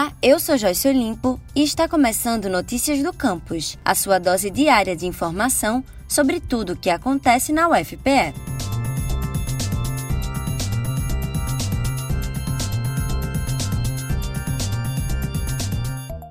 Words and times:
Olá, 0.00 0.14
eu 0.22 0.40
sou 0.40 0.56
Joyce 0.56 0.88
Olimpo 0.88 1.38
e 1.54 1.62
está 1.62 1.86
começando 1.86 2.48
Notícias 2.48 3.02
do 3.02 3.12
Campus, 3.12 3.76
a 3.84 3.94
sua 3.94 4.18
dose 4.18 4.48
diária 4.48 4.96
de 4.96 5.04
informação 5.06 5.84
sobre 6.08 6.40
tudo 6.40 6.72
o 6.72 6.76
que 6.76 6.88
acontece 6.88 7.52
na 7.52 7.68
UFPE. 7.68 8.32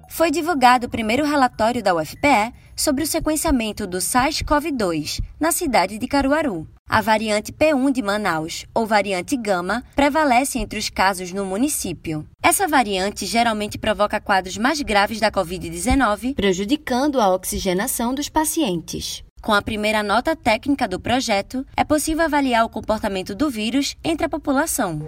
Foi 0.10 0.32
divulgado 0.32 0.88
o 0.88 0.90
primeiro 0.90 1.24
relatório 1.24 1.84
da 1.84 1.94
UFPE 1.94 2.52
sobre 2.76 3.04
o 3.04 3.08
sequenciamento 3.08 3.86
do 3.86 4.00
SARS-CoV-2 4.00 5.22
na 5.40 5.52
cidade 5.52 6.00
de 6.00 6.08
Caruaru. 6.08 6.68
A 6.92 7.02
variante 7.02 7.52
P1 7.54 7.92
de 7.92 8.02
Manaus, 8.02 8.66
ou 8.74 8.84
variante 8.84 9.38
Gama, 9.38 9.84
prevalece 9.96 10.58
entre 10.58 10.80
os 10.80 10.90
casos 10.90 11.32
no 11.32 11.46
município. 11.46 12.28
Essa 12.42 12.68
variante 12.68 13.28
geralmente 13.28 13.78
provoca 13.78 14.20
quadros 14.20 14.58
mais 14.58 14.82
graves 14.82 15.20
da 15.20 15.32
Covid-19, 15.32 16.34
prejudicando 16.34 17.22
a 17.22 17.32
oxigenação 17.32 18.16
dos 18.16 18.28
pacientes. 18.28 19.24
Com 19.40 19.54
a 19.54 19.62
primeira 19.62 20.02
nota 20.02 20.36
técnica 20.36 20.88
do 20.88 21.00
projeto, 21.00 21.64
é 21.78 21.84
possível 21.84 22.26
avaliar 22.26 22.66
o 22.66 22.70
comportamento 22.70 23.36
do 23.36 23.52
vírus 23.52 23.96
entre 24.04 24.26
a 24.26 24.30
população. 24.30 25.08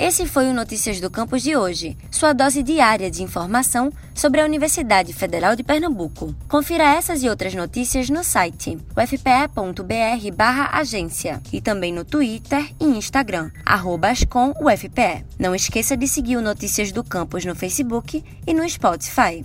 Esse 0.00 0.26
foi 0.26 0.48
o 0.48 0.54
Notícias 0.54 0.98
do 0.98 1.10
Campus 1.10 1.42
de 1.42 1.54
hoje, 1.54 1.94
sua 2.10 2.32
dose 2.32 2.62
diária 2.62 3.10
de 3.10 3.22
informação 3.22 3.92
sobre 4.14 4.40
a 4.40 4.46
Universidade 4.46 5.12
Federal 5.12 5.54
de 5.54 5.62
Pernambuco. 5.62 6.34
Confira 6.48 6.84
essas 6.84 7.22
e 7.22 7.28
outras 7.28 7.54
notícias 7.54 8.08
no 8.08 8.24
site 8.24 8.78
ufpe.br/agência 8.96 11.42
e 11.52 11.60
também 11.60 11.92
no 11.92 12.02
Twitter 12.02 12.72
e 12.80 12.86
Instagram 12.86 13.50
@ascomufpe. 13.66 15.22
Não 15.38 15.54
esqueça 15.54 15.98
de 15.98 16.08
seguir 16.08 16.38
o 16.38 16.42
Notícias 16.42 16.92
do 16.92 17.04
Campus 17.04 17.44
no 17.44 17.54
Facebook 17.54 18.24
e 18.46 18.54
no 18.54 18.66
Spotify. 18.66 19.44